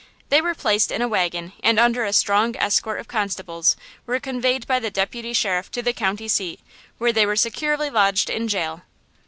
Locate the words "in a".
0.91-1.07